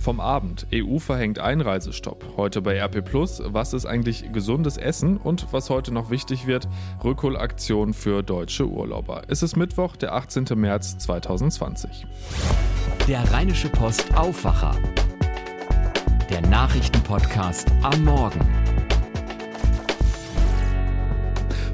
[0.00, 0.66] Vom Abend.
[0.72, 2.24] EU verhängt Einreisestopp.
[2.36, 3.42] Heute bei RP Plus.
[3.44, 5.16] Was ist eigentlich gesundes Essen?
[5.16, 6.68] Und was heute noch wichtig wird:
[7.02, 9.22] Rückholaktion für deutsche Urlauber.
[9.28, 10.46] Es ist Mittwoch, der 18.
[10.54, 12.06] März 2020.
[13.08, 14.76] Der Rheinische Post Aufwacher.
[16.30, 18.67] Der Nachrichtenpodcast am Morgen.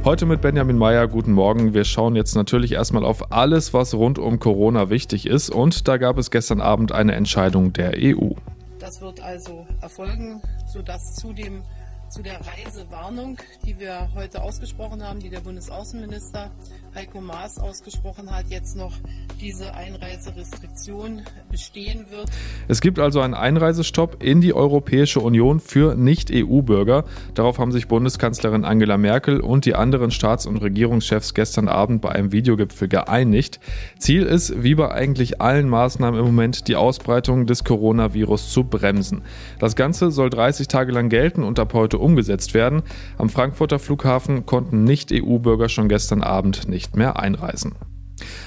[0.05, 1.73] Heute mit Benjamin Meyer, guten Morgen.
[1.73, 5.49] Wir schauen jetzt natürlich erstmal auf alles, was rund um Corona wichtig ist.
[5.49, 8.33] Und da gab es gestern Abend eine Entscheidung der EU.
[8.79, 11.63] Das wird also erfolgen, sodass zu dem
[12.11, 16.51] zu der Reisewarnung, die wir heute ausgesprochen haben, die der Bundesaußenminister
[16.95, 18.93] Heiko Maas ausgesprochen hat, jetzt noch
[19.41, 22.31] diese Einreiserestriktion bestehen wird.
[22.69, 27.05] Es gibt also einen Einreisestopp in die Europäische Union für Nicht-EU-Bürger.
[27.35, 32.11] Darauf haben sich Bundeskanzlerin Angela Merkel und die anderen Staats- und Regierungschefs gestern Abend bei
[32.11, 33.59] einem Videogipfel geeinigt.
[33.99, 39.23] Ziel ist, wie bei eigentlich allen Maßnahmen im Moment, die Ausbreitung des Coronavirus zu bremsen.
[39.59, 42.83] Das Ganze soll 30 Tage lang gelten und ab heute umgesetzt werden.
[43.19, 47.75] Am Frankfurter Flughafen konnten Nicht-EU-Bürger schon gestern Abend nicht mehr einreisen.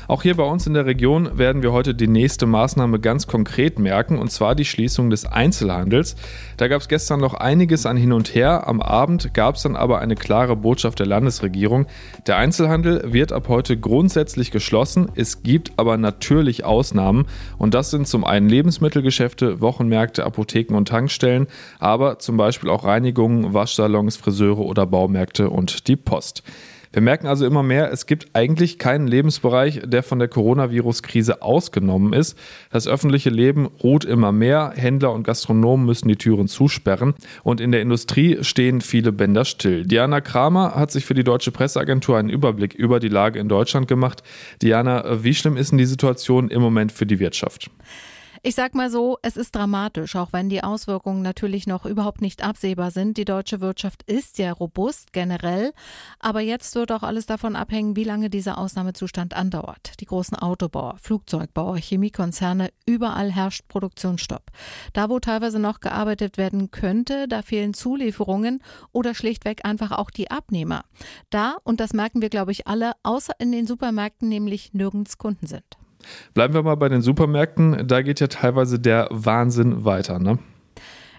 [0.07, 3.77] Auch hier bei uns in der Region werden wir heute die nächste Maßnahme ganz konkret
[3.77, 6.15] merken, und zwar die Schließung des Einzelhandels.
[6.55, 8.67] Da gab es gestern noch einiges an Hin und Her.
[8.67, 11.87] Am Abend gab es dann aber eine klare Botschaft der Landesregierung.
[12.25, 15.11] Der Einzelhandel wird ab heute grundsätzlich geschlossen.
[15.15, 17.25] Es gibt aber natürlich Ausnahmen.
[17.57, 21.47] Und das sind zum einen Lebensmittelgeschäfte, Wochenmärkte, Apotheken und Tankstellen,
[21.79, 26.43] aber zum Beispiel auch Reinigungen, Waschsalons, Friseure oder Baumärkte und die Post.
[26.93, 32.13] Wir merken also immer mehr, es gibt eigentlich keinen Lebensbereich, der von der Coronavirus-Krise ausgenommen
[32.13, 32.37] ist.
[32.71, 37.13] Das öffentliche Leben ruht immer mehr, Händler und Gastronomen müssen die Türen zusperren
[37.43, 39.85] und in der Industrie stehen viele Bänder still.
[39.85, 43.87] Diana Kramer hat sich für die Deutsche Presseagentur einen Überblick über die Lage in Deutschland
[43.87, 44.23] gemacht.
[44.61, 47.69] Diana, wie schlimm ist denn die Situation im Moment für die Wirtschaft?
[48.43, 52.43] Ich sag mal so, es ist dramatisch, auch wenn die Auswirkungen natürlich noch überhaupt nicht
[52.43, 53.17] absehbar sind.
[53.17, 55.73] Die deutsche Wirtschaft ist ja robust generell,
[56.19, 59.99] aber jetzt wird auch alles davon abhängen, wie lange dieser Ausnahmezustand andauert.
[59.99, 64.51] Die großen Autobauer, Flugzeugbauer, Chemiekonzerne, überall herrscht Produktionsstopp.
[64.93, 68.61] Da, wo teilweise noch gearbeitet werden könnte, da fehlen Zulieferungen
[68.91, 70.83] oder schlichtweg einfach auch die Abnehmer.
[71.31, 75.47] Da, und das merken wir, glaube ich, alle, außer in den Supermärkten nämlich nirgends Kunden
[75.47, 75.77] sind.
[76.33, 77.87] Bleiben wir mal bei den Supermärkten.
[77.87, 80.39] Da geht ja teilweise der Wahnsinn weiter, ne?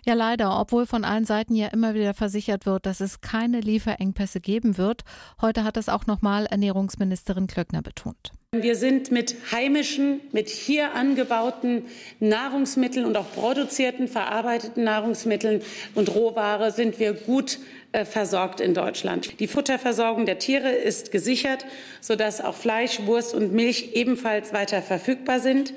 [0.09, 4.41] Ja, leider, obwohl von allen Seiten ja immer wieder versichert wird, dass es keine Lieferengpässe
[4.41, 5.03] geben wird.
[5.43, 8.33] Heute hat es auch nochmal Ernährungsministerin Klöckner betont.
[8.57, 11.83] Wir sind mit heimischen, mit hier angebauten
[12.21, 15.61] Nahrungsmitteln und auch produzierten, verarbeiteten Nahrungsmitteln
[15.95, 17.59] und Rohware sind wir gut
[17.93, 19.39] äh, versorgt in Deutschland.
[19.41, 21.67] Die Futterversorgung der Tiere ist gesichert,
[22.01, 25.75] sodass auch Fleisch, Wurst und Milch ebenfalls weiter verfügbar sind.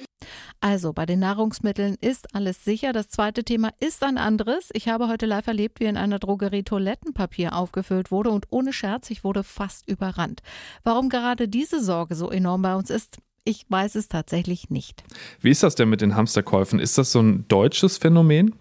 [0.64, 2.94] Also bei den Nahrungsmitteln ist alles sicher.
[2.94, 4.70] Das zweite Thema ist ein anderes.
[4.74, 9.10] Ich habe heute live erlebt, wie in einer Drogerie Toilettenpapier aufgefüllt wurde und ohne Scherz,
[9.10, 10.44] ich wurde fast überrannt.
[10.84, 15.04] Warum gerade diese Sorge so enorm bei uns ist, ich weiß es tatsächlich nicht.
[15.40, 16.80] Wie ist das denn mit den Hamsterkäufen?
[16.80, 18.54] Ist das so ein deutsches Phänomen?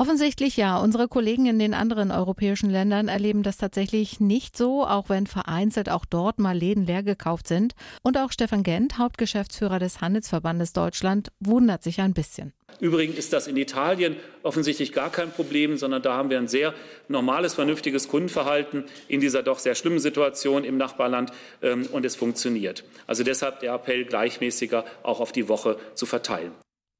[0.00, 0.78] Offensichtlich ja.
[0.78, 5.90] Unsere Kollegen in den anderen europäischen Ländern erleben das tatsächlich nicht so, auch wenn vereinzelt
[5.90, 7.74] auch dort mal Läden leer gekauft sind.
[8.04, 12.52] Und auch Stefan Gent, Hauptgeschäftsführer des Handelsverbandes Deutschland, wundert sich ein bisschen.
[12.78, 14.14] Übrigens ist das in Italien
[14.44, 16.74] offensichtlich gar kein Problem, sondern da haben wir ein sehr
[17.08, 22.84] normales, vernünftiges Kundenverhalten in dieser doch sehr schlimmen Situation im Nachbarland ähm, und es funktioniert.
[23.08, 26.52] Also deshalb der Appell, gleichmäßiger auch auf die Woche zu verteilen.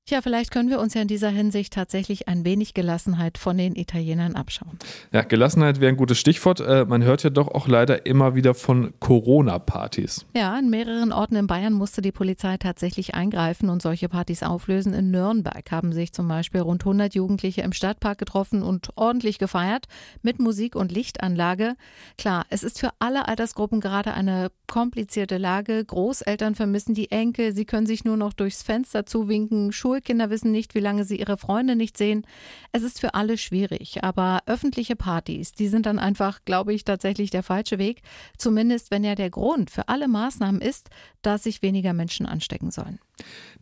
[0.09, 3.77] Tja, vielleicht können wir uns ja in dieser Hinsicht tatsächlich ein wenig Gelassenheit von den
[3.77, 4.79] Italienern abschauen.
[5.13, 6.61] Ja, Gelassenheit wäre ein gutes Stichwort.
[6.61, 10.25] Äh, man hört ja doch auch leider immer wieder von Corona-Partys.
[10.35, 14.95] Ja, in mehreren Orten in Bayern musste die Polizei tatsächlich eingreifen und solche Partys auflösen.
[14.95, 19.89] In Nürnberg haben sich zum Beispiel rund 100 Jugendliche im Stadtpark getroffen und ordentlich gefeiert
[20.23, 21.75] mit Musik und Lichtanlage.
[22.17, 25.85] Klar, es ist für alle Altersgruppen gerade eine komplizierte Lage.
[25.85, 29.71] Großeltern vermissen die Enkel, sie können sich nur noch durchs Fenster zuwinken.
[29.71, 32.25] Schul Schulkinder wissen nicht, wie lange sie ihre Freunde nicht sehen.
[32.71, 37.31] Es ist für alle schwierig, aber öffentliche Partys, die sind dann einfach, glaube ich, tatsächlich
[37.31, 38.03] der falsche Weg.
[38.37, 40.91] Zumindest wenn ja der Grund für alle Maßnahmen ist,
[41.23, 43.01] dass sich weniger Menschen anstecken sollen.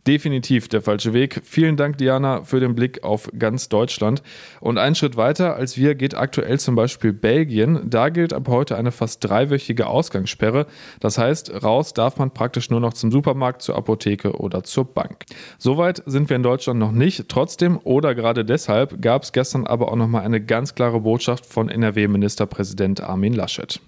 [0.07, 1.41] Definitiv der falsche Weg.
[1.43, 4.23] Vielen Dank, Diana, für den Blick auf ganz Deutschland.
[4.61, 7.89] Und einen Schritt weiter als wir geht aktuell zum Beispiel Belgien.
[7.89, 10.65] Da gilt ab heute eine fast dreiwöchige Ausgangssperre.
[11.01, 15.25] Das heißt, raus darf man praktisch nur noch zum Supermarkt, zur Apotheke oder zur Bank.
[15.57, 17.27] Soweit sind wir in Deutschland noch nicht.
[17.27, 21.67] Trotzdem oder gerade deshalb gab es gestern aber auch nochmal eine ganz klare Botschaft von
[21.67, 23.81] NRW-Ministerpräsident Armin Laschet.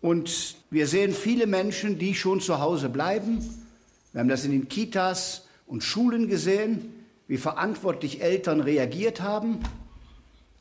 [0.00, 3.63] Und wir sehen viele Menschen, die schon zu Hause bleiben.
[4.14, 6.94] Wir haben das in den Kitas und Schulen gesehen.
[7.26, 9.60] wie verantwortlich Eltern reagiert haben.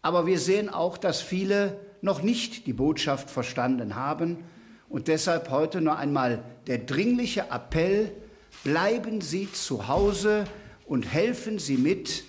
[0.01, 4.37] Aber wir sehen auch, dass viele noch nicht die Botschaft verstanden haben.
[4.87, 8.11] Und deshalb heute noch einmal der dringliche Appell,
[8.63, 10.45] bleiben Sie zu Hause
[10.87, 12.23] und helfen Sie mit,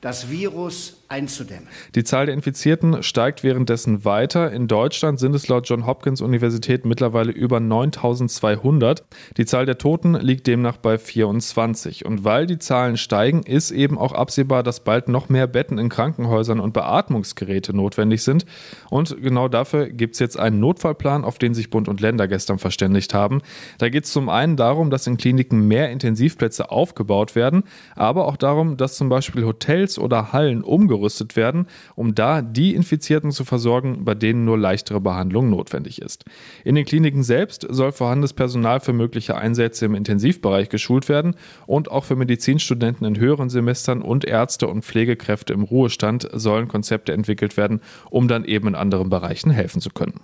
[0.00, 1.66] das Virus einzudämmen.
[1.96, 4.52] Die Zahl der Infizierten steigt währenddessen weiter.
[4.52, 9.04] In Deutschland sind es laut John Hopkins Universität mittlerweile über 9200.
[9.36, 12.06] Die Zahl der Toten liegt demnach bei 24.
[12.06, 15.88] Und weil die Zahlen steigen, ist eben auch absehbar, dass bald noch mehr Betten in
[15.88, 18.46] Krankenhäusern und Beatmungsgeräte notwendig sind.
[18.88, 22.60] Und genau dafür gibt es jetzt einen Notfallplan, auf den sich Bund und Länder gestern
[22.60, 23.42] verständigt haben.
[23.78, 27.64] Da geht es zum einen darum, dass in Kliniken mehr Intensivplätze aufgebaut werden,
[27.96, 31.66] aber auch darum, dass zum Beispiel Hotels oder Hallen umgerüstet ausgerüstet werden,
[31.96, 36.24] um da die Infizierten zu versorgen, bei denen nur leichtere Behandlung notwendig ist.
[36.64, 41.34] In den Kliniken selbst soll vorhandenes Personal für mögliche Einsätze im Intensivbereich geschult werden
[41.66, 47.12] und auch für Medizinstudenten in höheren Semestern und Ärzte und Pflegekräfte im Ruhestand sollen Konzepte
[47.12, 47.80] entwickelt werden,
[48.10, 50.20] um dann eben in anderen Bereichen helfen zu können.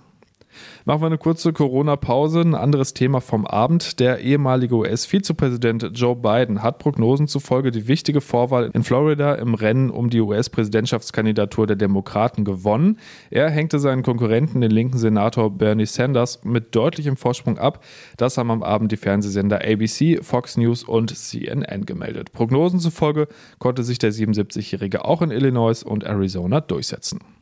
[0.85, 2.41] Machen wir eine kurze Corona-Pause.
[2.41, 3.99] Ein anderes Thema vom Abend.
[3.99, 9.89] Der ehemalige US-Vizepräsident Joe Biden hat Prognosen zufolge die wichtige Vorwahl in Florida im Rennen
[9.89, 12.99] um die US-Präsidentschaftskandidatur der Demokraten gewonnen.
[13.29, 17.83] Er hängte seinen Konkurrenten, den linken Senator Bernie Sanders, mit deutlichem Vorsprung ab.
[18.17, 22.31] Das haben am Abend die Fernsehsender ABC, Fox News und CNN gemeldet.
[22.31, 23.27] Prognosen zufolge
[23.59, 27.36] konnte sich der 77-Jährige auch in Illinois und Arizona durchsetzen.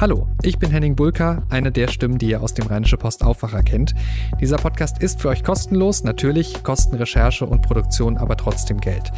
[0.00, 3.62] Hallo, ich bin Henning Bulka, eine der Stimmen, die ihr aus dem Rheinische Post Aufwacher
[3.62, 3.94] kennt.
[4.40, 9.12] Dieser Podcast ist für euch kostenlos, natürlich kosten Recherche und Produktion aber trotzdem Geld.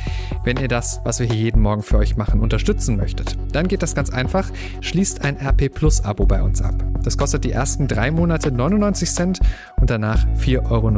[0.44, 3.82] Wenn ihr das, was wir hier jeden Morgen für euch machen, unterstützen möchtet, dann geht
[3.82, 6.74] das ganz einfach, schließt ein RP Plus Abo bei uns ab.
[7.04, 9.40] Das kostet die ersten drei Monate 99 Cent
[9.80, 10.88] und danach 4,99 Euro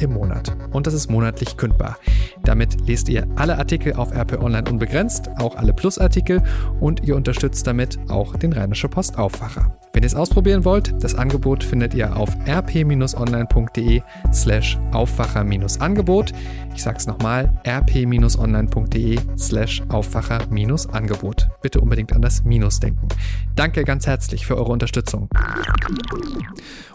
[0.00, 0.56] im Monat.
[0.70, 1.96] Und das ist monatlich kündbar.
[2.44, 6.42] Damit lest ihr alle Artikel auf RP Online unbegrenzt, auch alle Plus-Artikel
[6.80, 9.72] und ihr unterstützt damit auch den Rheinische Post Aufwacher.
[9.92, 14.02] Wenn ihr es ausprobieren wollt, das Angebot findet ihr auf rp-online.de
[14.32, 16.32] slash Aufwacher-Angebot.
[16.74, 21.48] Ich sag's nochmal, rp-online.de slash Aufwacher-Angebot.
[21.62, 23.08] Bitte unbedingt an das Minus denken.
[23.54, 25.28] Danke ganz herzlich für eure Unterstützung.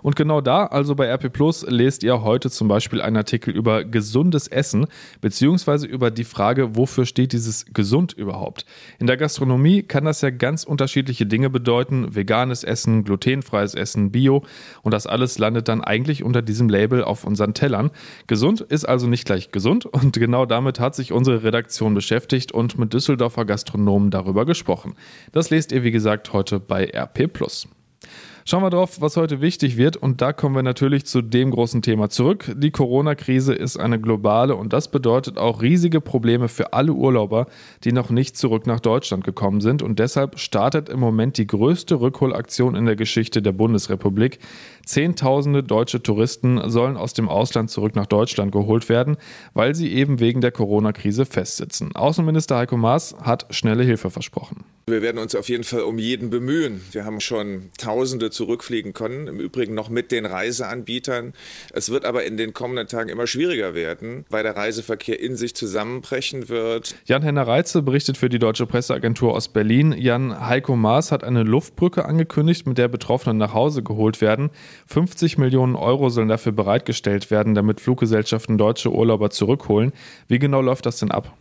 [0.01, 3.85] Und genau da, also bei RP Plus, lest ihr heute zum Beispiel einen Artikel über
[3.85, 4.87] gesundes Essen,
[5.21, 8.65] beziehungsweise über die Frage, wofür steht dieses gesund überhaupt.
[8.99, 14.43] In der Gastronomie kann das ja ganz unterschiedliche Dinge bedeuten, veganes Essen, glutenfreies Essen, Bio
[14.81, 17.91] und das alles landet dann eigentlich unter diesem Label auf unseren Tellern.
[18.27, 22.77] Gesund ist also nicht gleich gesund und genau damit hat sich unsere Redaktion beschäftigt und
[22.77, 24.95] mit Düsseldorfer Gastronomen darüber gesprochen.
[25.31, 27.29] Das lest ihr wie gesagt heute bei RP.
[28.45, 29.95] Schauen wir drauf, was heute wichtig wird.
[29.95, 32.51] Und da kommen wir natürlich zu dem großen Thema zurück.
[32.57, 37.47] Die Corona-Krise ist eine globale und das bedeutet auch riesige Probleme für alle Urlauber,
[37.85, 39.81] die noch nicht zurück nach Deutschland gekommen sind.
[39.81, 44.39] Und deshalb startet im Moment die größte Rückholaktion in der Geschichte der Bundesrepublik.
[44.85, 49.15] Zehntausende deutsche Touristen sollen aus dem Ausland zurück nach Deutschland geholt werden,
[49.53, 51.95] weil sie eben wegen der Corona-Krise festsitzen.
[51.95, 54.65] Außenminister Heiko Maas hat schnelle Hilfe versprochen.
[54.85, 56.81] Wir werden uns auf jeden Fall um jeden bemühen.
[56.91, 61.31] Wir haben schon Tausende zurückfliegen können, im Übrigen noch mit den Reiseanbietern.
[61.71, 65.55] Es wird aber in den kommenden Tagen immer schwieriger werden, weil der Reiseverkehr in sich
[65.55, 66.95] zusammenbrechen wird.
[67.05, 69.95] Jan-Henner Reitze berichtet für die Deutsche Presseagentur aus Berlin.
[69.97, 74.49] Jan Heiko Maas hat eine Luftbrücke angekündigt, mit der Betroffene nach Hause geholt werden.
[74.87, 79.93] 50 Millionen Euro sollen dafür bereitgestellt werden, damit Fluggesellschaften deutsche Urlauber zurückholen.
[80.27, 81.37] Wie genau läuft das denn ab?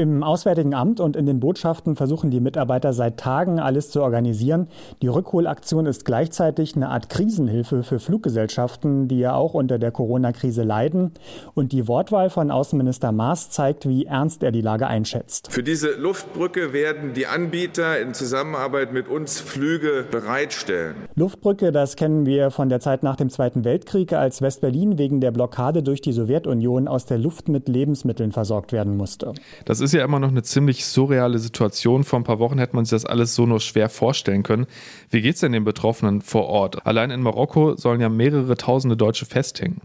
[0.00, 4.68] Im Auswärtigen Amt und in den Botschaften versuchen die Mitarbeiter seit Tagen alles zu organisieren.
[5.02, 10.62] Die Rückholaktion ist gleichzeitig eine Art Krisenhilfe für Fluggesellschaften, die ja auch unter der Corona-Krise
[10.62, 11.12] leiden.
[11.52, 15.52] Und die Wortwahl von Außenminister Maas zeigt, wie ernst er die Lage einschätzt.
[15.52, 20.94] Für diese Luftbrücke werden die Anbieter in Zusammenarbeit mit uns Flüge bereitstellen.
[21.14, 25.30] Luftbrücke, das kennen wir von der Zeit nach dem Zweiten Weltkrieg, als Westberlin wegen der
[25.30, 29.34] Blockade durch die Sowjetunion aus der Luft mit Lebensmitteln versorgt werden musste.
[29.66, 32.04] Das ist ist ja immer noch eine ziemlich surreale Situation.
[32.04, 34.66] Vor ein paar Wochen hätte man sich das alles so nur schwer vorstellen können.
[35.10, 36.86] Wie geht es denn den Betroffenen vor Ort?
[36.86, 39.80] Allein in Marokko sollen ja mehrere tausende Deutsche festhängen.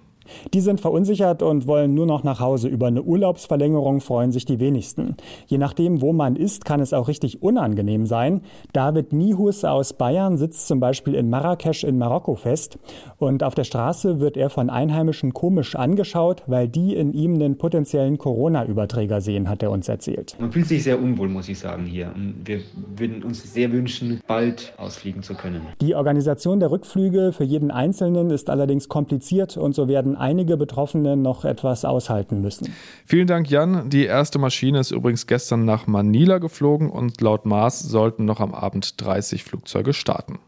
[0.54, 2.68] Die sind verunsichert und wollen nur noch nach Hause.
[2.68, 5.16] Über eine Urlaubsverlängerung freuen sich die wenigsten.
[5.48, 8.42] Je nachdem, wo man ist, kann es auch richtig unangenehm sein.
[8.74, 12.78] David Nihus aus Bayern sitzt zum Beispiel in Marrakesch in Marokko fest.
[13.18, 17.58] Und auf der Straße wird er von Einheimischen komisch angeschaut, weil die in ihm einen
[17.58, 20.36] potenziellen Corona-Überträger sehen, hat er uns erzählt.
[20.40, 22.12] Man fühlt sich sehr unwohl, muss ich sagen, hier.
[22.16, 22.62] Und wir
[22.96, 25.62] würden uns sehr wünschen, bald ausfliegen zu können.
[25.82, 31.18] Die Organisation der Rückflüge für jeden Einzelnen ist allerdings kompliziert und so werden einige Betroffene
[31.18, 32.74] noch etwas aushalten müssen.
[33.06, 33.90] Vielen Dank, Jan.
[33.90, 38.54] Die erste Maschine ist übrigens gestern nach Manila geflogen und laut Maß sollten noch am
[38.54, 40.40] Abend 30 Flugzeuge starten.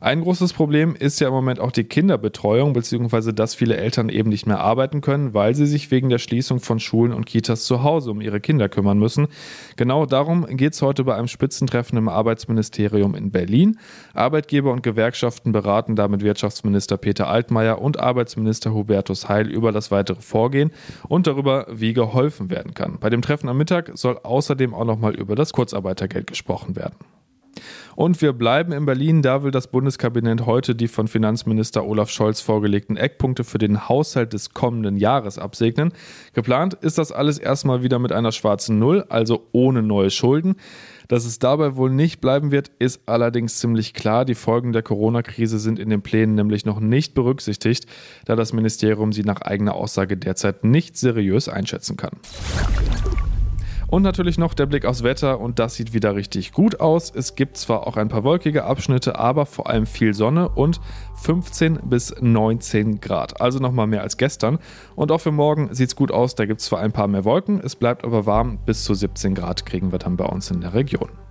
[0.00, 4.28] Ein großes Problem ist ja im Moment auch die Kinderbetreuung, beziehungsweise dass viele Eltern eben
[4.28, 7.82] nicht mehr arbeiten können, weil sie sich wegen der Schließung von Schulen und Kitas zu
[7.82, 9.28] Hause um ihre Kinder kümmern müssen.
[9.76, 13.78] Genau darum geht es heute bei einem Spitzentreffen im Arbeitsministerium in Berlin.
[14.12, 19.90] Arbeitgeber und Gewerkschaften beraten da mit Wirtschaftsminister Peter Altmaier und Arbeitsminister Hubertus Heil über das
[19.90, 20.72] weitere Vorgehen
[21.08, 22.98] und darüber, wie geholfen werden kann.
[23.00, 26.96] Bei dem Treffen am Mittag soll außerdem auch nochmal über das Kurzarbeitergeld gesprochen werden.
[27.94, 29.22] Und wir bleiben in Berlin.
[29.22, 34.32] Da will das Bundeskabinett heute die von Finanzminister Olaf Scholz vorgelegten Eckpunkte für den Haushalt
[34.32, 35.92] des kommenden Jahres absegnen.
[36.34, 40.56] Geplant ist das alles erstmal wieder mit einer schwarzen Null, also ohne neue Schulden.
[41.08, 44.24] Dass es dabei wohl nicht bleiben wird, ist allerdings ziemlich klar.
[44.24, 47.86] Die Folgen der Corona-Krise sind in den Plänen nämlich noch nicht berücksichtigt,
[48.24, 52.18] da das Ministerium sie nach eigener Aussage derzeit nicht seriös einschätzen kann.
[53.88, 57.12] Und natürlich noch der Blick aufs Wetter und das sieht wieder richtig gut aus.
[57.14, 60.80] Es gibt zwar auch ein paar wolkige Abschnitte, aber vor allem viel Sonne und
[61.22, 63.40] 15 bis 19 Grad.
[63.40, 64.58] Also nochmal mehr als gestern.
[64.96, 66.34] Und auch für morgen sieht es gut aus.
[66.34, 68.58] Da gibt es zwar ein paar mehr Wolken, es bleibt aber warm.
[68.66, 71.25] Bis zu 17 Grad kriegen wir dann bei uns in der Region.